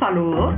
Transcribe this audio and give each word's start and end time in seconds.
Un 0.00 0.06
saludo. 0.06 0.54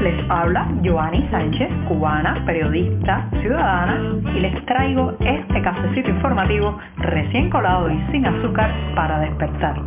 Les 0.00 0.30
habla 0.30 0.66
Joanny 0.82 1.28
Sánchez, 1.30 1.68
cubana, 1.86 2.42
periodista, 2.44 3.28
ciudadana, 3.40 4.00
y 4.34 4.40
les 4.40 4.66
traigo 4.66 5.12
este 5.20 5.62
cafecito 5.62 6.10
informativo 6.10 6.76
recién 6.96 7.50
colado 7.50 7.90
y 7.90 8.00
sin 8.10 8.26
azúcar 8.26 8.72
para 8.96 9.20
despertar. 9.20 9.80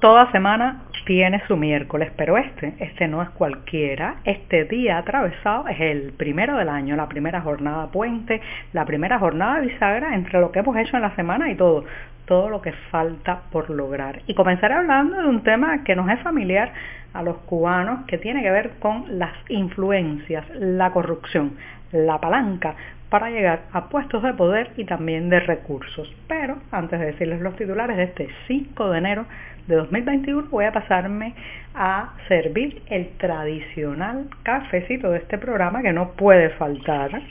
Toda 0.00 0.30
semana 0.32 0.82
tiene 1.04 1.42
su 1.46 1.56
miércoles, 1.56 2.10
pero 2.16 2.36
este, 2.36 2.74
este 2.78 3.08
no 3.08 3.22
es 3.22 3.30
cualquiera. 3.30 4.16
Este 4.24 4.64
día 4.64 4.98
atravesado 4.98 5.68
es 5.68 5.80
el 5.80 6.12
primero 6.12 6.56
del 6.56 6.68
año, 6.68 6.96
la 6.96 7.08
primera 7.08 7.40
jornada 7.40 7.88
puente, 7.88 8.40
la 8.72 8.84
primera 8.84 9.18
jornada 9.18 9.60
bisagra 9.60 10.14
entre 10.14 10.40
lo 10.40 10.52
que 10.52 10.60
hemos 10.60 10.76
hecho 10.76 10.96
en 10.96 11.02
la 11.02 11.14
semana 11.16 11.50
y 11.50 11.56
todo, 11.56 11.84
todo 12.26 12.48
lo 12.48 12.60
que 12.62 12.72
falta 12.90 13.42
por 13.50 13.70
lograr. 13.70 14.20
Y 14.26 14.34
comenzaré 14.34 14.74
hablando 14.74 15.16
de 15.20 15.28
un 15.28 15.42
tema 15.42 15.84
que 15.84 15.96
nos 15.96 16.08
es 16.10 16.20
familiar 16.20 16.72
a 17.12 17.22
los 17.22 17.38
cubanos, 17.38 18.06
que 18.06 18.18
tiene 18.18 18.42
que 18.42 18.50
ver 18.50 18.72
con 18.78 19.18
las 19.18 19.32
influencias, 19.48 20.44
la 20.54 20.92
corrupción, 20.92 21.56
la 21.92 22.18
palanca 22.18 22.76
para 23.10 23.30
llegar 23.30 23.62
a 23.72 23.88
puestos 23.88 24.22
de 24.22 24.32
poder 24.34 24.70
y 24.76 24.84
también 24.84 25.28
de 25.28 25.40
recursos. 25.40 26.14
Pero 26.28 26.58
antes 26.70 27.00
de 27.00 27.06
decirles 27.06 27.40
los 27.40 27.56
titulares 27.56 27.96
de 27.96 28.04
este 28.04 28.28
5 28.46 28.90
de 28.90 28.98
enero 28.98 29.26
de 29.70 29.76
2021 29.76 30.48
voy 30.50 30.64
a 30.64 30.72
pasarme 30.72 31.34
a 31.74 32.14
servir 32.26 32.82
el 32.86 33.08
tradicional 33.18 34.28
cafecito 34.42 35.10
de 35.10 35.18
este 35.18 35.38
programa 35.38 35.80
que 35.80 35.92
no 35.92 36.10
puede 36.12 36.50
faltar. 36.50 37.22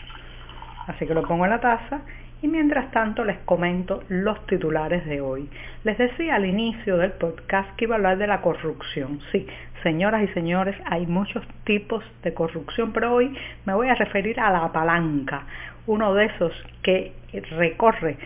Así 0.87 1.05
que 1.05 1.13
lo 1.13 1.23
pongo 1.23 1.43
en 1.43 1.51
la 1.51 1.59
taza 1.59 1.99
y 2.41 2.47
mientras 2.47 2.89
tanto 2.91 3.25
les 3.25 3.37
comento 3.39 4.03
los 4.07 4.45
titulares 4.47 5.05
de 5.05 5.19
hoy. 5.19 5.49
Les 5.83 5.97
decía 5.97 6.35
al 6.35 6.45
inicio 6.45 6.97
del 6.97 7.11
podcast 7.11 7.75
que 7.75 7.83
iba 7.85 7.95
a 7.95 7.97
hablar 7.97 8.17
de 8.17 8.27
la 8.27 8.39
corrupción. 8.39 9.19
Sí, 9.33 9.45
señoras 9.83 10.23
y 10.23 10.27
señores, 10.29 10.77
hay 10.85 11.05
muchos 11.05 11.45
tipos 11.65 12.03
de 12.23 12.33
corrupción, 12.33 12.93
pero 12.93 13.13
hoy 13.13 13.37
me 13.65 13.73
voy 13.73 13.89
a 13.89 13.95
referir 13.95 14.39
a 14.39 14.49
la 14.49 14.71
palanca, 14.71 15.43
uno 15.87 16.13
de 16.13 16.25
esos 16.25 16.53
que 16.83 17.11
recorre 17.57 18.17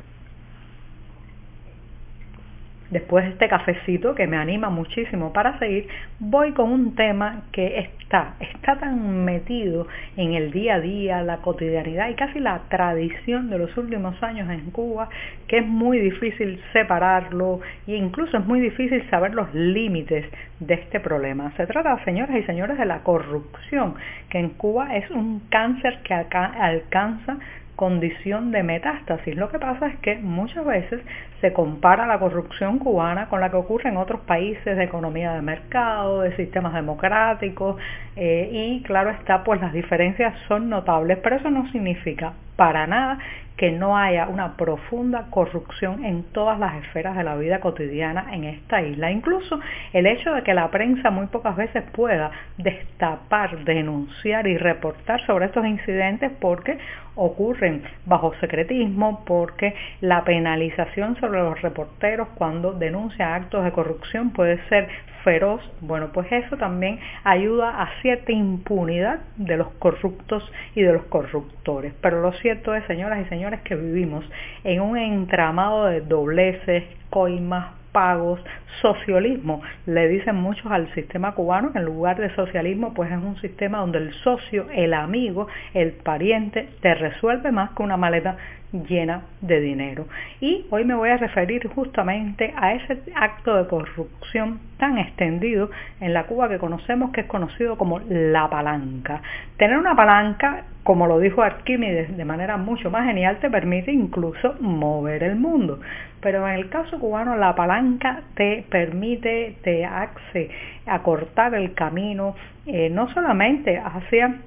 después 2.91 3.25
de 3.25 3.31
este 3.31 3.47
cafecito 3.47 4.13
que 4.13 4.27
me 4.27 4.37
anima 4.37 4.69
muchísimo 4.69 5.33
para 5.33 5.57
seguir, 5.59 5.87
voy 6.19 6.51
con 6.51 6.71
un 6.71 6.95
tema 6.95 7.43
que 7.51 7.79
está, 7.79 8.35
está 8.39 8.77
tan 8.79 9.25
metido 9.25 9.87
en 10.17 10.33
el 10.33 10.51
día 10.51 10.75
a 10.75 10.79
día, 10.79 11.23
la 11.23 11.37
cotidianidad 11.37 12.09
y 12.09 12.15
casi 12.15 12.39
la 12.39 12.59
tradición 12.69 13.49
de 13.49 13.57
los 13.57 13.75
últimos 13.77 14.21
años 14.21 14.49
en 14.49 14.71
Cuba, 14.71 15.09
que 15.47 15.59
es 15.59 15.65
muy 15.65 15.99
difícil 15.99 16.61
separarlo 16.73 17.61
e 17.87 17.95
incluso 17.95 18.37
es 18.37 18.45
muy 18.45 18.59
difícil 18.59 19.03
saber 19.09 19.33
los 19.33 19.53
límites 19.53 20.25
de 20.59 20.73
este 20.75 20.99
problema. 20.99 21.51
Se 21.57 21.65
trata, 21.65 22.03
señoras 22.03 22.35
y 22.35 22.43
señores, 22.43 22.77
de 22.77 22.85
la 22.85 22.99
corrupción, 22.99 23.95
que 24.29 24.39
en 24.39 24.49
Cuba 24.49 24.95
es 24.95 25.09
un 25.09 25.41
cáncer 25.49 25.99
que 26.03 26.13
alcanza 26.13 27.37
condición 27.81 28.51
de 28.51 28.61
metástasis. 28.61 29.35
Lo 29.35 29.49
que 29.49 29.57
pasa 29.57 29.87
es 29.87 29.97
que 30.01 30.15
muchas 30.19 30.63
veces 30.63 31.01
se 31.41 31.51
compara 31.51 32.05
la 32.05 32.19
corrupción 32.19 32.77
cubana 32.77 33.27
con 33.27 33.41
la 33.41 33.49
que 33.49 33.55
ocurre 33.55 33.89
en 33.89 33.97
otros 33.97 34.21
países 34.21 34.77
de 34.77 34.83
economía 34.83 35.33
de 35.33 35.41
mercado, 35.41 36.21
de 36.21 36.35
sistemas 36.35 36.75
democráticos 36.75 37.77
eh, 38.15 38.49
y 38.51 38.83
claro 38.83 39.09
está, 39.09 39.43
pues 39.43 39.59
las 39.59 39.73
diferencias 39.73 40.35
son 40.47 40.69
notables, 40.69 41.17
pero 41.23 41.37
eso 41.37 41.49
no 41.49 41.71
significa 41.71 42.33
para 42.55 42.85
nada 42.85 43.17
que 43.57 43.71
no 43.71 43.97
haya 43.97 44.27
una 44.27 44.57
profunda 44.57 45.27
corrupción 45.29 46.03
en 46.03 46.23
todas 46.23 46.57
las 46.59 46.75
esferas 46.83 47.15
de 47.15 47.23
la 47.23 47.35
vida 47.35 47.59
cotidiana 47.59 48.27
en 48.31 48.45
esta 48.45 48.81
isla. 48.81 49.11
Incluso 49.11 49.59
el 49.93 50.07
hecho 50.07 50.33
de 50.33 50.43
que 50.43 50.53
la 50.53 50.71
prensa 50.71 51.11
muy 51.11 51.27
pocas 51.27 51.55
veces 51.55 51.83
pueda 51.91 52.31
destapar, 52.57 53.63
denunciar 53.63 54.47
y 54.47 54.57
reportar 54.57 55.25
sobre 55.25 55.45
estos 55.45 55.65
incidentes 55.65 56.31
porque 56.39 56.77
ocurren 57.15 57.83
bajo 58.05 58.33
secretismo, 58.39 59.23
porque 59.25 59.75
la 59.99 60.23
penalización 60.23 61.15
sobre 61.17 61.41
los 61.41 61.61
reporteros 61.61 62.29
cuando 62.35 62.73
denuncian 62.73 63.33
actos 63.33 63.63
de 63.63 63.71
corrupción 63.71 64.31
puede 64.31 64.57
ser 64.69 64.87
feroz, 65.23 65.61
bueno, 65.81 66.09
pues 66.13 66.31
eso 66.31 66.57
también 66.57 66.99
ayuda 67.23 67.81
a 67.81 68.01
cierta 68.01 68.31
impunidad 68.31 69.19
de 69.37 69.57
los 69.57 69.69
corruptos 69.79 70.43
y 70.75 70.81
de 70.81 70.93
los 70.93 71.03
corruptores. 71.05 71.93
Pero 72.01 72.21
lo 72.21 72.31
cierto 72.33 72.75
es, 72.75 72.85
señoras 72.85 73.25
y 73.25 73.29
señores, 73.29 73.61
que 73.61 73.75
vivimos 73.75 74.25
en 74.63 74.81
un 74.81 74.97
entramado 74.97 75.85
de 75.85 76.01
dobleces, 76.01 76.83
coimas, 77.09 77.81
pagos, 77.91 78.39
socialismo. 78.81 79.61
Le 79.85 80.07
dicen 80.07 80.35
muchos 80.35 80.71
al 80.71 80.93
sistema 80.93 81.33
cubano 81.33 81.71
que 81.71 81.79
en 81.79 81.85
lugar 81.85 82.17
de 82.19 82.33
socialismo 82.35 82.93
pues 82.93 83.11
es 83.11 83.17
un 83.17 83.39
sistema 83.41 83.79
donde 83.79 83.99
el 83.99 84.13
socio, 84.23 84.67
el 84.73 84.93
amigo, 84.93 85.47
el 85.73 85.91
pariente 85.91 86.69
te 86.81 86.95
resuelve 86.95 87.51
más 87.51 87.71
que 87.71 87.83
una 87.83 87.97
maleta 87.97 88.37
llena 88.73 89.23
de 89.41 89.59
dinero. 89.59 90.07
Y 90.39 90.65
hoy 90.69 90.85
me 90.85 90.95
voy 90.95 91.09
a 91.09 91.17
referir 91.17 91.67
justamente 91.67 92.53
a 92.55 92.73
ese 92.73 93.01
acto 93.15 93.55
de 93.55 93.67
corrupción 93.67 94.59
tan 94.77 94.97
extendido 94.97 95.69
en 95.99 96.13
la 96.13 96.25
Cuba 96.25 96.49
que 96.49 96.57
conocemos 96.57 97.11
que 97.11 97.21
es 97.21 97.27
conocido 97.27 97.77
como 97.77 97.99
la 97.99 98.49
palanca. 98.49 99.21
Tener 99.57 99.77
una 99.77 99.95
palanca, 99.95 100.63
como 100.83 101.07
lo 101.07 101.19
dijo 101.19 101.41
Arquímedes 101.41 102.15
de 102.15 102.25
manera 102.25 102.57
mucho 102.57 102.89
más 102.89 103.05
genial, 103.05 103.37
te 103.39 103.49
permite 103.49 103.91
incluso 103.91 104.55
mover 104.59 105.23
el 105.23 105.35
mundo. 105.35 105.79
Pero 106.21 106.47
en 106.47 106.55
el 106.55 106.69
caso 106.69 106.99
cubano 106.99 107.35
la 107.35 107.55
palanca 107.55 108.21
te 108.35 108.63
permite, 108.69 109.57
te 109.63 109.85
hace 109.85 110.49
acortar 110.85 111.55
el 111.55 111.73
camino, 111.73 112.35
eh, 112.65 112.89
no 112.89 113.09
solamente 113.09 113.77
hacia 113.77 114.37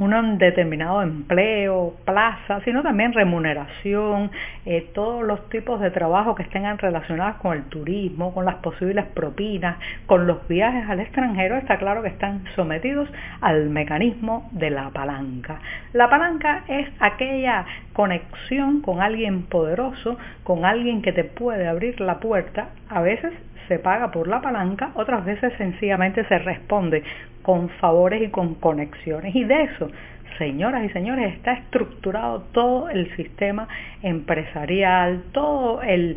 un 0.00 0.38
determinado 0.38 1.02
empleo, 1.02 1.94
plaza, 2.06 2.60
sino 2.64 2.82
también 2.82 3.12
remuneración, 3.12 4.30
eh, 4.64 4.90
todos 4.94 5.22
los 5.22 5.48
tipos 5.50 5.78
de 5.80 5.90
trabajo 5.90 6.34
que 6.34 6.42
estén 6.42 6.78
relacionados 6.78 7.36
con 7.36 7.56
el 7.56 7.64
turismo, 7.64 8.32
con 8.32 8.46
las 8.46 8.56
posibles 8.56 9.04
propinas, 9.14 9.76
con 10.06 10.26
los 10.26 10.48
viajes 10.48 10.88
al 10.88 11.00
extranjero, 11.00 11.56
está 11.56 11.76
claro 11.76 12.02
que 12.02 12.08
están 12.08 12.44
sometidos 12.56 13.10
al 13.42 13.68
mecanismo 13.68 14.48
de 14.52 14.70
la 14.70 14.88
palanca. 14.88 15.60
La 15.92 16.08
palanca 16.08 16.64
es 16.66 16.88
aquella 16.98 17.66
conexión 17.92 18.80
con 18.80 19.02
alguien 19.02 19.42
poderoso, 19.42 20.16
con 20.44 20.64
alguien 20.64 21.02
que 21.02 21.12
te 21.12 21.24
puede 21.24 21.68
abrir 21.68 22.00
la 22.00 22.20
puerta, 22.20 22.70
a 22.88 23.02
veces 23.02 23.32
se 23.68 23.78
paga 23.78 24.10
por 24.10 24.26
la 24.26 24.40
palanca, 24.40 24.90
otras 24.94 25.24
veces 25.24 25.52
sencillamente 25.56 26.24
se 26.24 26.38
responde 26.38 27.04
con 27.50 27.68
favores 27.80 28.22
y 28.22 28.28
con 28.28 28.54
conexiones. 28.54 29.34
Y 29.34 29.42
de 29.42 29.64
eso, 29.64 29.90
señoras 30.38 30.84
y 30.84 30.88
señores, 30.90 31.34
está 31.34 31.54
estructurado 31.54 32.42
todo 32.52 32.88
el 32.88 33.10
sistema 33.16 33.66
empresarial, 34.04 35.24
todo 35.32 35.82
el, 35.82 36.16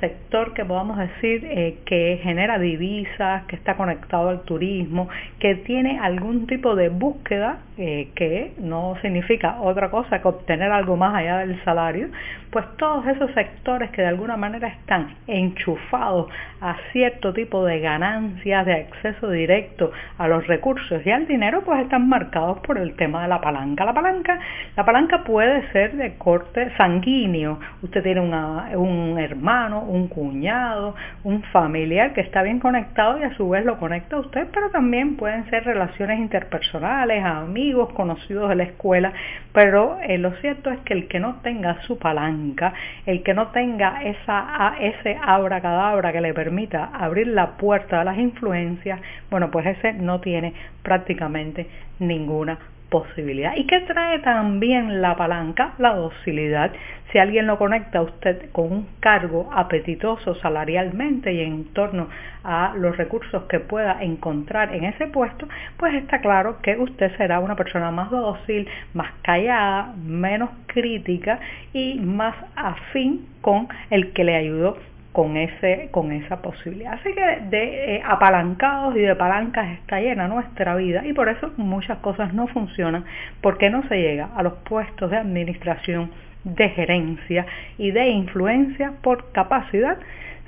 sector 0.00 0.54
que 0.54 0.64
podamos 0.64 0.96
decir 0.98 1.44
eh, 1.44 1.78
que 1.84 2.20
genera 2.22 2.58
divisas, 2.58 3.44
que 3.46 3.56
está 3.56 3.76
conectado 3.76 4.28
al 4.28 4.42
turismo, 4.42 5.08
que 5.38 5.56
tiene 5.56 5.98
algún 5.98 6.46
tipo 6.46 6.76
de 6.76 6.88
búsqueda 6.88 7.58
eh, 7.76 8.10
que 8.14 8.52
no 8.58 8.96
significa 9.02 9.60
otra 9.60 9.90
cosa 9.90 10.20
que 10.20 10.28
obtener 10.28 10.70
algo 10.70 10.96
más 10.96 11.14
allá 11.14 11.38
del 11.38 11.62
salario, 11.64 12.08
pues 12.50 12.66
todos 12.76 13.06
esos 13.06 13.30
sectores 13.32 13.90
que 13.90 14.02
de 14.02 14.08
alguna 14.08 14.36
manera 14.36 14.68
están 14.68 15.14
enchufados 15.26 16.30
a 16.60 16.76
cierto 16.92 17.32
tipo 17.32 17.64
de 17.64 17.80
ganancias, 17.80 18.66
de 18.66 18.74
acceso 18.74 19.30
directo 19.30 19.92
a 20.18 20.28
los 20.28 20.46
recursos 20.46 21.00
y 21.04 21.10
al 21.10 21.26
dinero, 21.26 21.62
pues 21.64 21.80
están 21.80 22.08
marcados 22.08 22.58
por 22.60 22.76
el 22.76 22.94
tema 22.96 23.22
de 23.22 23.28
la 23.28 23.40
palanca. 23.40 23.84
La 23.84 23.94
palanca, 23.94 24.38
la 24.76 24.84
palanca 24.84 25.24
puede 25.24 25.70
ser 25.72 25.96
de 25.96 26.16
corte 26.18 26.70
sanguíneo. 26.76 27.58
Usted 27.82 28.02
tiene 28.02 28.20
un 28.20 29.18
hermano, 29.18 29.39
un 29.40 30.08
cuñado, 30.08 30.94
un 31.24 31.42
familiar 31.44 32.12
que 32.12 32.20
está 32.20 32.42
bien 32.42 32.60
conectado 32.60 33.18
y 33.18 33.24
a 33.24 33.34
su 33.36 33.48
vez 33.48 33.64
lo 33.64 33.78
conecta 33.78 34.16
a 34.16 34.20
usted, 34.20 34.48
pero 34.52 34.70
también 34.70 35.16
pueden 35.16 35.48
ser 35.48 35.64
relaciones 35.64 36.18
interpersonales, 36.18 37.24
amigos, 37.24 37.92
conocidos 37.94 38.50
de 38.50 38.56
la 38.56 38.64
escuela. 38.64 39.12
Pero 39.52 39.98
eh, 40.02 40.18
lo 40.18 40.32
cierto 40.40 40.70
es 40.70 40.78
que 40.80 40.94
el 40.94 41.08
que 41.08 41.20
no 41.20 41.36
tenga 41.42 41.80
su 41.82 41.98
palanca, 41.98 42.72
el 43.06 43.22
que 43.22 43.34
no 43.34 43.48
tenga 43.48 44.02
esa, 44.02 44.74
ese 44.80 45.18
abracadabra 45.22 46.12
que 46.12 46.20
le 46.20 46.34
permita 46.34 46.90
abrir 46.92 47.28
la 47.28 47.56
puerta 47.56 48.00
a 48.00 48.04
las 48.04 48.18
influencias, 48.18 49.00
bueno, 49.30 49.50
pues 49.50 49.66
ese 49.66 49.94
no 49.94 50.20
tiene 50.20 50.52
prácticamente 50.82 51.66
ninguna 51.98 52.58
posibilidad. 52.90 53.56
¿Y 53.56 53.66
qué 53.66 53.80
trae 53.80 54.18
también 54.18 55.00
la 55.00 55.16
palanca? 55.16 55.74
La 55.78 55.94
docilidad. 55.94 56.72
Si 57.10 57.18
alguien 57.18 57.46
lo 57.46 57.58
conecta 57.58 58.00
a 58.00 58.02
usted 58.02 58.50
con 58.52 58.72
un 58.72 58.88
cargo 59.00 59.50
apetitoso 59.52 60.34
salarialmente 60.36 61.32
y 61.32 61.40
en 61.40 61.72
torno 61.72 62.08
a 62.44 62.74
los 62.76 62.96
recursos 62.96 63.44
que 63.44 63.60
pueda 63.60 64.02
encontrar 64.02 64.74
en 64.74 64.84
ese 64.84 65.06
puesto, 65.06 65.48
pues 65.76 65.94
está 65.94 66.20
claro 66.20 66.58
que 66.62 66.76
usted 66.76 67.16
será 67.16 67.40
una 67.40 67.56
persona 67.56 67.90
más 67.90 68.10
dócil, 68.10 68.68
más 68.94 69.12
callada, 69.22 69.94
menos 70.04 70.50
crítica 70.66 71.40
y 71.72 71.98
más 72.00 72.36
afín 72.54 73.26
con 73.40 73.68
el 73.90 74.12
que 74.12 74.24
le 74.24 74.36
ayudó 74.36 74.76
con, 75.12 75.36
ese, 75.36 75.88
con 75.90 76.12
esa 76.12 76.40
posibilidad. 76.40 76.94
Así 76.94 77.12
que 77.12 77.40
de 77.48 77.96
eh, 77.96 78.02
apalancados 78.04 78.96
y 78.96 79.00
de 79.00 79.16
palancas 79.16 79.70
está 79.72 80.00
llena 80.00 80.28
nuestra 80.28 80.76
vida 80.76 81.04
y 81.04 81.12
por 81.12 81.28
eso 81.28 81.52
muchas 81.56 81.98
cosas 81.98 82.32
no 82.32 82.46
funcionan 82.46 83.04
porque 83.40 83.70
no 83.70 83.82
se 83.88 83.96
llega 83.96 84.28
a 84.36 84.42
los 84.42 84.54
puestos 84.68 85.10
de 85.10 85.16
administración, 85.16 86.10
de 86.44 86.68
gerencia 86.70 87.46
y 87.76 87.90
de 87.90 88.08
influencia 88.08 88.92
por 89.02 89.32
capacidad, 89.32 89.98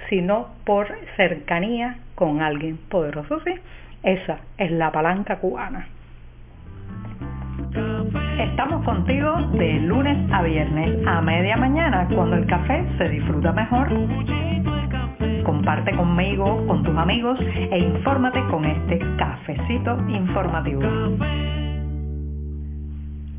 sino 0.09 0.49
por 0.64 0.88
cercanía 1.17 1.99
con 2.14 2.41
alguien 2.41 2.79
poderoso. 2.88 3.41
Sí, 3.44 3.55
esa 4.03 4.38
es 4.59 4.70
la 4.70 4.91
palanca 4.93 5.37
cubana. 5.37 5.88
Estamos 8.38 8.85
contigo 8.85 9.37
de 9.53 9.75
lunes 9.81 10.19
a 10.32 10.43
viernes 10.43 11.06
a 11.06 11.20
media 11.20 11.56
mañana 11.56 12.09
cuando 12.14 12.37
el 12.37 12.47
café 12.47 12.85
se 12.99 13.09
disfruta 13.09 13.53
mejor. 13.53 13.88
Comparte 15.44 15.94
conmigo, 15.97 16.67
con 16.67 16.82
tus 16.82 16.97
amigos 16.97 17.38
e 17.41 17.79
infórmate 17.79 18.43
con 18.50 18.64
este 18.64 18.99
cafecito 19.17 19.99
informativo. 20.09 20.82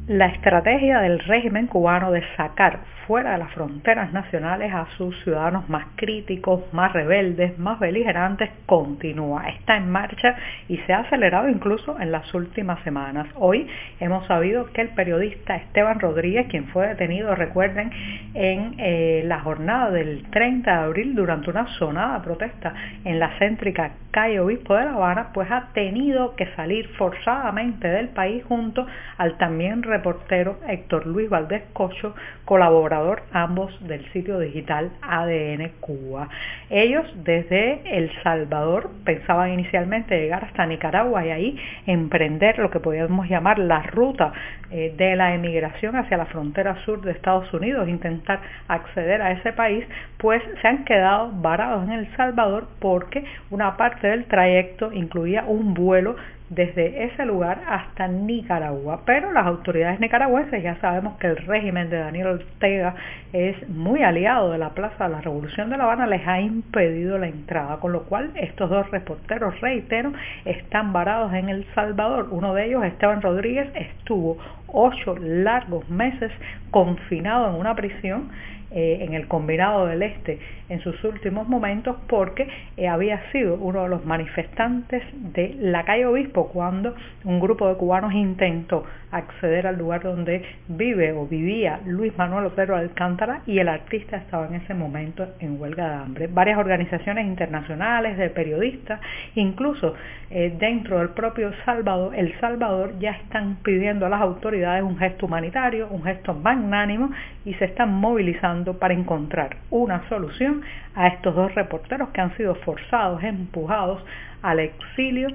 La 0.07 0.25
estrategia 0.27 0.99
del 0.99 1.19
régimen 1.19 1.67
cubano 1.67 2.11
de 2.11 2.23
sacar 2.35 2.79
fuera 3.07 3.33
de 3.33 3.37
las 3.39 3.51
fronteras 3.51 4.13
nacionales 4.13 4.73
a 4.73 4.87
sus 4.97 5.15
ciudadanos 5.23 5.67
más 5.69 5.85
críticos, 5.95 6.61
más 6.71 6.93
rebeldes, 6.93 7.57
más 7.59 7.79
beligerantes 7.79 8.49
continúa, 8.65 9.49
está 9.49 9.77
en 9.77 9.89
marcha 9.89 10.35
y 10.67 10.77
se 10.79 10.93
ha 10.93 10.99
acelerado 10.99 11.49
incluso 11.49 11.99
en 11.99 12.11
las 12.11 12.33
últimas 12.33 12.81
semanas. 12.83 13.27
Hoy 13.35 13.67
hemos 13.99 14.25
sabido 14.27 14.71
que 14.71 14.81
el 14.81 14.89
periodista 14.89 15.55
Esteban 15.55 15.99
Rodríguez, 15.99 16.47
quien 16.47 16.67
fue 16.67 16.87
detenido, 16.87 17.35
recuerden, 17.35 17.91
en 18.33 18.75
eh, 18.77 19.23
la 19.25 19.39
jornada 19.41 19.91
del 19.91 20.23
30 20.31 20.71
de 20.71 20.83
abril 20.83 21.15
durante 21.15 21.49
una 21.49 21.67
sonada 21.79 22.21
protesta 22.21 22.73
en 23.03 23.19
la 23.19 23.37
céntrica 23.39 23.91
calle 24.11 24.39
Obispo 24.39 24.75
de 24.75 24.85
La 24.85 24.93
Habana, 24.93 25.31
pues 25.33 25.49
ha 25.51 25.69
tenido 25.73 26.35
que 26.35 26.45
salir 26.55 26.87
forzadamente 26.97 27.87
del 27.87 28.09
país 28.09 28.43
junto 28.45 28.85
al 29.17 29.37
también 29.37 29.81
reportero 29.81 30.57
Héctor 30.67 31.07
Luis 31.07 31.29
Valdés 31.29 31.63
Cocho, 31.73 32.13
colaborador 32.45 32.92
ambos 33.31 33.71
del 33.87 34.05
sitio 34.11 34.39
digital 34.39 34.91
ADN 35.01 35.71
Cuba. 35.79 36.29
Ellos 36.69 37.05
desde 37.23 37.81
El 37.97 38.11
Salvador 38.23 38.91
pensaban 39.03 39.51
inicialmente 39.51 40.19
llegar 40.19 40.45
hasta 40.45 40.65
Nicaragua 40.65 41.25
y 41.25 41.29
ahí 41.31 41.59
emprender 41.87 42.59
lo 42.59 42.69
que 42.69 42.79
podríamos 42.79 43.27
llamar 43.27 43.59
la 43.59 43.83
ruta 43.83 44.33
eh, 44.71 44.93
de 44.97 45.15
la 45.15 45.33
emigración 45.33 45.95
hacia 45.95 46.17
la 46.17 46.25
frontera 46.25 46.83
sur 46.85 47.01
de 47.01 47.11
Estados 47.11 47.51
Unidos, 47.53 47.87
intentar 47.87 48.41
acceder 48.67 49.21
a 49.21 49.31
ese 49.31 49.53
país, 49.53 49.85
pues 50.17 50.41
se 50.61 50.67
han 50.67 50.85
quedado 50.85 51.31
varados 51.31 51.83
en 51.85 51.93
El 51.93 52.15
Salvador 52.15 52.67
porque 52.79 53.23
una 53.49 53.77
parte 53.77 54.07
del 54.07 54.25
trayecto 54.25 54.91
incluía 54.91 55.43
un 55.45 55.73
vuelo 55.73 56.15
desde 56.53 57.05
ese 57.05 57.25
lugar 57.25 57.61
hasta 57.67 58.07
Nicaragua. 58.07 59.01
Pero 59.05 59.31
las 59.31 59.45
autoridades 59.45 59.99
nicaragüenses, 59.99 60.61
ya 60.61 60.75
sabemos 60.79 61.17
que 61.17 61.27
el 61.27 61.37
régimen 61.37 61.89
de 61.89 61.97
Daniel 61.97 62.27
Ortega 62.27 62.95
es 63.31 63.67
muy 63.69 64.03
aliado 64.03 64.51
de 64.51 64.57
la 64.57 64.69
Plaza 64.69 65.05
de 65.05 65.11
la 65.11 65.21
Revolución 65.21 65.69
de 65.69 65.77
La 65.77 65.85
Habana, 65.85 66.07
les 66.07 66.25
ha 66.27 66.39
impedido 66.39 67.17
la 67.17 67.27
entrada, 67.27 67.77
con 67.77 67.91
lo 67.91 68.03
cual 68.03 68.31
estos 68.35 68.69
dos 68.69 68.89
reporteros, 68.91 69.59
reitero, 69.61 70.13
están 70.45 70.93
varados 70.93 71.33
en 71.33 71.49
El 71.49 71.65
Salvador. 71.73 72.27
Uno 72.31 72.53
de 72.53 72.65
ellos, 72.65 72.83
Esteban 72.83 73.21
Rodríguez, 73.21 73.69
estuvo 73.75 74.37
ocho 74.67 75.15
largos 75.17 75.87
meses 75.89 76.31
confinado 76.71 77.49
en 77.49 77.55
una 77.55 77.75
prisión 77.75 78.29
eh, 78.73 78.99
en 79.01 79.13
el 79.13 79.27
combinado 79.27 79.85
del 79.85 80.03
Este 80.03 80.39
en 80.69 80.79
sus 80.81 81.03
últimos 81.03 81.47
momentos 81.47 81.97
porque 82.07 82.47
eh, 82.77 82.87
había 82.87 83.21
sido 83.31 83.55
uno 83.55 83.83
de 83.83 83.89
los 83.89 84.05
manifestantes 84.05 85.03
de 85.33 85.55
la 85.59 85.83
calle 85.83 86.05
Obispo 86.05 86.49
cuando 86.49 86.95
un 87.25 87.39
grupo 87.39 87.67
de 87.67 87.75
cubanos 87.75 88.13
intentó 88.13 88.83
acceder 89.11 89.67
al 89.67 89.77
lugar 89.77 90.01
donde 90.01 90.43
vive 90.67 91.11
o 91.11 91.27
vivía 91.27 91.79
Luis 91.85 92.17
Manuel 92.17 92.47
Otero 92.47 92.75
Alcántara 92.75 93.41
y 93.45 93.59
el 93.59 93.67
artista 93.67 94.17
estaba 94.17 94.47
en 94.47 94.55
ese 94.55 94.73
momento 94.73 95.27
en 95.39 95.61
huelga 95.61 95.87
de 95.89 95.95
hambre. 95.95 96.27
Varias 96.27 96.57
organizaciones 96.57 97.27
internacionales 97.27 98.17
de 98.17 98.29
periodistas, 98.31 98.99
incluso 99.35 99.93
eh, 100.31 100.55
dentro 100.57 100.97
del 100.97 101.09
propio 101.09 101.51
Salvador, 101.63 102.15
El 102.15 102.33
Salvador 102.39 102.97
ya 102.99 103.11
están 103.11 103.57
pidiendo 103.63 104.07
a 104.07 104.09
las 104.09 104.21
autoridades 104.21 104.83
un 104.83 104.97
gesto 104.97 105.27
humanitario, 105.27 105.87
un 105.91 106.03
gesto 106.03 106.33
magnánimo 106.33 107.11
y 107.45 107.53
se 107.55 107.65
están 107.65 107.93
movilizando 107.93 108.62
para 108.71 108.93
encontrar 108.93 109.57
una 109.69 110.07
solución 110.07 110.61
a 110.95 111.07
estos 111.07 111.35
dos 111.35 111.53
reporteros 111.53 112.09
que 112.09 112.21
han 112.21 112.35
sido 112.37 112.55
forzados, 112.55 113.21
empujados 113.23 114.01
al 114.41 114.59
exilio. 114.59 115.27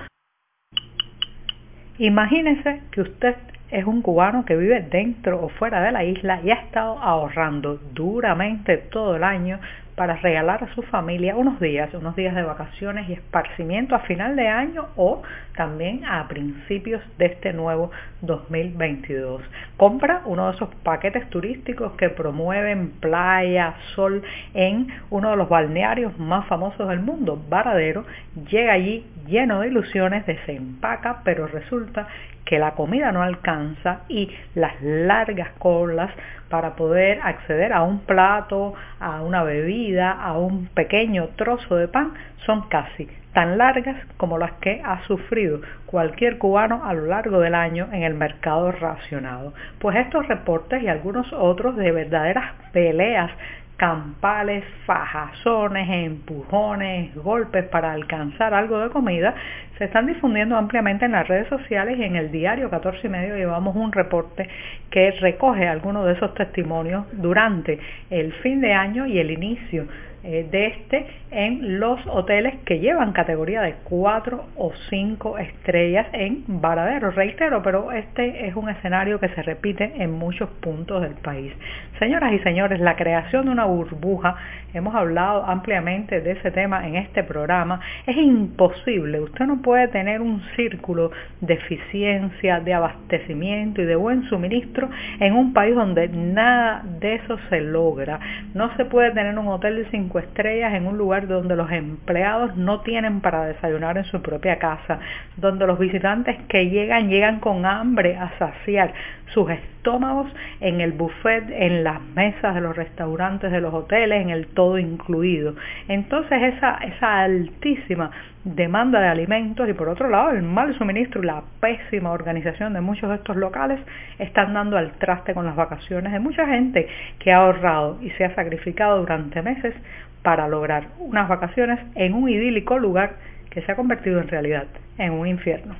Imagínese 1.99 2.81
que 2.91 3.03
usted 3.03 3.37
es 3.71 3.85
un 3.85 4.01
cubano 4.01 4.45
que 4.47 4.57
vive 4.57 4.81
dentro 4.81 5.45
o 5.45 5.51
fuera 5.51 5.83
de 5.83 5.93
la 5.93 6.05
isla 6.05 6.41
y 6.43 6.51
ha 6.51 6.55
estado 6.55 6.99
ahorrando 6.99 7.79
duramente 7.93 8.79
todo 8.79 9.17
el 9.17 9.25
año 9.25 9.61
para 9.99 10.15
regalar 10.15 10.63
a 10.63 10.73
su 10.77 10.83
familia 10.83 11.35
unos 11.35 11.59
días, 11.59 11.93
unos 11.93 12.15
días 12.15 12.33
de 12.33 12.45
vacaciones 12.45 13.09
y 13.09 13.15
esparcimiento 13.15 13.97
a 13.97 13.99
final 14.01 14.37
de 14.37 14.47
año 14.47 14.87
o 14.95 15.23
también 15.57 16.05
a 16.05 16.29
principios 16.29 17.03
de 17.19 17.27
este 17.27 17.53
nuevo 17.53 17.91
2022. 18.23 19.43
Compra 19.77 20.23
uno 20.25 20.47
de 20.47 20.55
esos 20.55 20.73
paquetes 20.85 21.29
turísticos 21.31 21.95
que 21.95 22.11
promueven 22.11 22.93
playa, 23.01 23.75
sol 23.97 24.23
en 24.55 24.87
uno 25.11 25.31
de 25.31 25.37
los 25.37 25.49
balnearios 25.49 26.17
más 26.17 26.47
famosos 26.47 26.89
del 26.89 27.01
mundo, 27.01 27.43
Varadero. 27.49 28.05
Llega 28.49 28.75
allí 28.75 29.05
lleno 29.27 29.61
de 29.61 29.67
ilusiones, 29.67 30.25
desempaca, 30.27 31.23
pero 31.25 31.49
resulta 31.49 32.07
que 32.49 32.59
la 32.59 32.71
comida 32.71 33.13
no 33.13 33.23
alcanza 33.23 34.03
y 34.09 34.31
las 34.55 34.81
largas 34.81 35.51
colas 35.59 36.11
para 36.49 36.77
poder 36.77 37.21
acceder 37.23 37.75
a 37.75 37.83
un 37.83 38.01
plato, 38.01 38.73
a 39.01 39.21
una 39.21 39.43
bebida, 39.43 39.88
a 39.97 40.37
un 40.37 40.67
pequeño 40.67 41.29
trozo 41.37 41.77
de 41.77 41.89
pan, 41.89 42.13
son 42.45 42.69
casi 42.69 43.09
tan 43.33 43.57
largas 43.59 43.97
como 44.17 44.39
las 44.39 44.53
que 44.55 44.81
ha 44.85 45.03
sufrido 45.07 45.61
cualquier 45.87 46.39
cubano 46.39 46.85
a 46.85 46.93
lo 46.93 47.07
largo 47.07 47.41
del 47.41 47.55
año 47.55 47.89
en 47.93 48.03
el 48.03 48.15
mercado 48.15 48.73
racionado. 48.73 49.55
Pues 49.79 49.97
estos 49.97 50.27
reportes 50.27 50.83
y 50.83 50.89
algunos 50.89 51.33
otros 51.33 51.77
de 51.77 51.93
verdaderas 51.93 52.53
peleas 52.73 53.31
campales, 53.79 54.65
fajazones, 54.87 55.89
empujones, 55.89 57.15
golpes 57.15 57.65
para 57.67 57.93
alcanzar 57.93 58.53
algo 58.53 58.81
de 58.81 58.91
comida, 58.91 59.35
se 59.79 59.85
están 59.85 60.07
difundiendo 60.07 60.57
ampliamente 60.57 61.05
en 61.05 61.13
las 61.13 61.29
redes 61.29 61.49
sociales 61.49 61.97
y 61.97 62.03
en 62.03 62.17
el 62.17 62.33
diario 62.33 62.69
14 62.71 63.07
y 63.07 63.11
medio 63.11 63.37
llevamos 63.37 63.77
un 63.77 63.93
reporte 63.93 64.49
que 64.91 65.13
recoge 65.13 65.69
algunos 65.69 66.07
de 66.07 66.15
esos 66.15 66.35
testimonios 66.35 67.07
durante 67.13 67.79
el 68.11 68.33
fin 68.43 68.61
de 68.61 68.73
año 68.73 69.07
y 69.07 69.21
el 69.21 69.31
inicio 69.31 69.87
de 70.23 70.67
este 70.67 71.07
en 71.31 71.79
los 71.79 72.01
hoteles 72.07 72.55
que 72.65 72.81
llevan 72.81 73.13
categoría 73.13 73.63
de 73.63 73.75
4 73.85 74.45
o 74.57 74.73
5 74.91 75.39
estrellas 75.39 76.07
en 76.13 76.45
Varadero. 76.47 77.11
Reitero, 77.11 77.63
pero 77.63 77.93
este 77.93 78.47
es 78.49 78.57
un 78.57 78.69
escenario 78.69 79.21
que 79.21 79.29
se 79.29 79.43
repite 79.43 79.93
en 79.97 80.13
muchos 80.13 80.49
puntos 80.61 81.03
del 81.03 81.15
país. 81.15 81.53
Señoras 81.99 82.33
y 82.33 82.39
señores, 82.41 82.81
la 82.81 82.97
creación 82.97 83.47
de 83.47 83.53
una 83.53 83.65
burbuja, 83.65 84.37
hemos 84.75 84.95
hablado 84.95 85.45
ampliamente 85.45 86.21
de 86.21 86.33
ese 86.33 86.51
tema 86.51 86.87
en 86.87 86.97
este 86.97 87.23
programa, 87.25 87.81
es 88.07 88.17
imposible. 88.17 89.21
Usted 89.21 89.47
no 89.47 89.63
puede 89.63 89.89
tener 89.89 90.21
un 90.21 90.43
círculo 90.57 91.11
de 91.41 91.55
eficiencia, 91.55 92.61
de 92.61 92.75
abastecimiento 92.75 93.83
y 93.83 93.87
de 93.87 93.97
buen 93.97 94.25
suministro 94.29 94.89
en 95.21 95.35
un 95.35 95.53
país 95.53 95.75
donde 95.75 96.09
nada 96.09 96.83
de 97.01 97.17
eso 97.17 97.39
se 97.49 97.61
logra. 97.61 98.21
No 98.55 98.75
se 98.77 98.85
puede 98.85 99.11
tener 99.13 99.39
un 99.39 99.49
hotel 99.49 99.77
de 99.77 99.91
5 99.91 100.19
estrellas 100.19 100.75
en 100.75 100.87
un 100.87 100.99
lugar 100.99 101.27
donde 101.27 101.57
los 101.57 101.71
empleados 101.71 102.57
no 102.57 102.81
tienen 102.81 103.21
para 103.21 103.45
desayunar 103.47 103.99
en 103.99 104.05
su 104.05 104.21
propia 104.23 104.59
casa, 104.59 104.99
donde 105.37 105.67
los 105.67 105.79
visitantes 105.79 106.37
que 106.49 106.69
llegan 106.69 107.09
llegan 107.09 107.41
con 107.41 107.65
hambre 107.65 108.17
a 108.17 108.31
saciar 108.39 108.93
sus 109.33 109.51
estómagos 109.51 110.33
en 110.61 110.81
el 110.81 110.93
buffet, 110.93 111.45
en 111.51 111.85
las 111.85 112.01
mesas 112.01 112.55
de 112.55 112.61
los 112.61 112.77
restaurantes 112.77 113.51
de 113.53 113.61
los 113.61 113.73
hoteles, 113.75 114.23
en 114.23 114.31
el 114.31 114.47
todo 114.49 114.79
incluido. 114.79 115.55
Entonces 115.89 116.55
esa, 116.55 116.77
esa 116.79 117.21
altísima 117.21 118.11
demanda 118.45 119.01
de 119.01 119.09
alimentos 119.09 119.69
y 119.69 119.73
por 119.73 119.89
otro 119.89 120.09
lado 120.09 120.31
el 120.31 120.43
mal 120.43 120.77
suministro 120.79 121.23
y 121.23 121.27
la 121.27 121.43
pésima 121.61 122.11
organización 122.11 122.73
de 122.73 122.81
muchos 122.81 123.11
de 123.11 123.17
estos 123.17 123.37
locales 123.37 123.81
están 124.19 124.55
dando 124.55 124.79
al 124.79 124.93
traste 124.93 125.35
con 125.35 125.45
las 125.45 125.57
vacaciones 125.57 126.13
de 126.13 126.21
mucha 126.21 126.47
gente 126.47 126.89
que 127.19 127.33
ha 127.33 127.39
ahorrado 127.39 127.99
y 128.01 128.11
se 128.11 128.25
ha 128.25 128.35
sacrificado 128.35 129.01
durante 129.01 129.43
meses 129.43 129.75
para 130.23 130.49
lograr 130.49 130.89
unas 130.99 131.29
vacaciones 131.29 131.79
en 131.95 132.15
un 132.15 132.29
idílico 132.29 132.79
lugar 132.79 133.17
que 133.51 133.63
se 133.63 133.73
ha 133.73 133.77
convertido 133.77 134.21
en 134.21 134.29
realidad 134.29 134.67
en 134.99 135.13
un 135.13 135.27
infierno. 135.27 135.75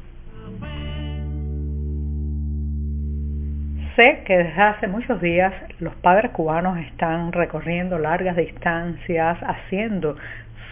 Sé 3.99 4.23
que 4.25 4.39
desde 4.39 4.63
hace 4.63 4.87
muchos 4.87 5.21
días 5.21 5.53
los 5.81 5.93
padres 5.97 6.31
cubanos 6.31 6.79
están 6.79 7.33
recorriendo 7.33 7.99
largas 7.99 8.37
distancias, 8.37 9.39
haciendo 9.43 10.15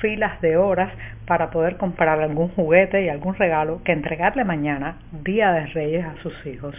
filas 0.00 0.40
de 0.42 0.56
horas 0.56 0.92
para 1.26 1.50
poder 1.50 1.76
comprar 1.76 2.21
algún 2.21 2.50
juguete 2.50 3.02
y 3.02 3.09
algún 3.09 3.35
regalo 3.35 3.83
que 3.83 3.90
entregarle 3.90 4.45
mañana, 4.45 4.99
Día 5.25 5.50
de 5.50 5.66
Reyes, 5.66 6.04
a 6.04 6.14
sus 6.23 6.47
hijos. 6.47 6.76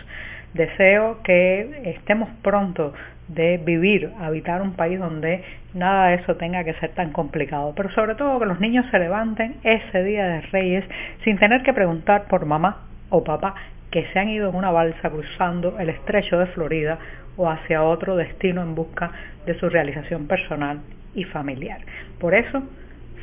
Deseo 0.53 1.21
que 1.21 1.81
estemos 1.97 2.29
pronto 2.43 2.93
de 3.27 3.57
vivir, 3.57 4.13
habitar 4.21 4.61
un 4.61 4.71
país 4.71 4.97
donde 4.99 5.43
nada 5.73 6.07
de 6.07 6.15
eso 6.15 6.37
tenga 6.37 6.63
que 6.63 6.75
ser 6.75 6.91
tan 6.91 7.11
complicado, 7.11 7.73
pero 7.75 7.91
sobre 7.91 8.15
todo 8.15 8.39
que 8.39 8.45
los 8.45 8.61
niños 8.61 8.85
se 8.89 8.99
levanten 8.99 9.57
ese 9.65 10.01
Día 10.01 10.25
de 10.25 10.41
Reyes 10.43 10.85
sin 11.25 11.37
tener 11.39 11.61
que 11.63 11.73
preguntar 11.73 12.29
por 12.29 12.45
mamá 12.45 12.83
o 13.09 13.21
papá 13.25 13.53
que 13.91 14.05
se 14.11 14.19
han 14.19 14.29
ido 14.29 14.49
en 14.49 14.55
una 14.55 14.71
balsa 14.71 15.09
cruzando 15.09 15.77
el 15.79 15.89
estrecho 15.89 16.37
de 16.39 16.47
Florida 16.47 16.99
o 17.37 17.49
hacia 17.49 17.83
otro 17.83 18.15
destino 18.15 18.61
en 18.61 18.75
busca 18.75 19.11
de 19.45 19.57
su 19.59 19.69
realización 19.69 20.27
personal 20.27 20.79
y 21.15 21.23
familiar. 21.23 21.79
Por 22.19 22.33
eso, 22.33 22.63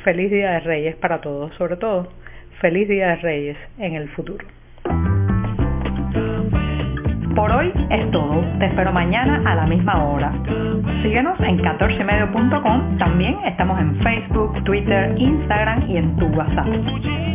feliz 0.03 0.31
Día 0.31 0.51
de 0.51 0.59
Reyes 0.61 0.95
para 0.95 1.21
todos, 1.21 1.53
sobre 1.55 1.77
todo, 1.77 2.11
feliz 2.61 2.87
Día 2.87 3.09
de 3.09 3.15
Reyes 3.17 3.57
en 3.77 3.95
el 3.95 4.09
futuro. 4.09 4.45
Por 7.35 7.51
hoy 7.51 7.71
es 7.89 8.11
todo. 8.11 8.41
Te 8.59 8.67
espero 8.67 8.93
mañana 8.93 9.43
a 9.45 9.55
la 9.55 9.67
misma 9.67 10.05
hora. 10.05 10.31
Síguenos 11.03 11.37
en 11.41 11.59
14medio.com. 11.59 12.97
También 12.97 13.37
estamos 13.45 13.77
en 13.77 14.01
Facebook, 14.01 14.63
Twitter, 14.63 15.13
Instagram 15.17 15.89
y 15.89 15.97
en 15.97 16.15
tu 16.15 16.27
WhatsApp. 16.27 17.34